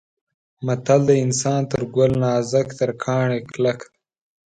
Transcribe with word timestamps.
متل 0.65 1.01
دی: 1.07 1.17
انسان 1.25 1.61
تر 1.71 1.81
ګل 1.95 2.11
نازک 2.23 2.67
تر 2.79 2.89
کاڼي 3.03 3.39
کلک 3.51 3.79
دی. 3.89 3.91